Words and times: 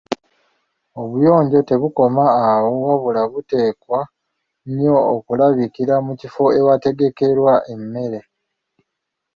Obuyonjo 1.01 1.59
tebukoma 1.69 2.23
awo 2.49 2.69
wabula 2.85 3.21
buteekwa 3.31 3.99
nnyo 4.67 4.97
okulabikira 5.15 5.95
mu 6.05 6.13
kifo 6.19 6.43
awategekerwa 6.59 7.53
emmere. 7.73 8.19